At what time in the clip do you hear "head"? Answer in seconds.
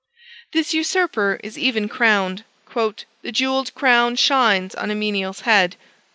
5.41-5.75